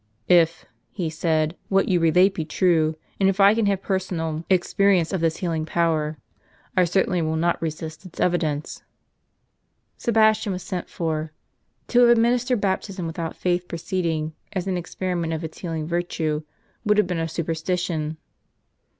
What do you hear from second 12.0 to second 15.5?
administered baptism without faith preceding, as an experiment of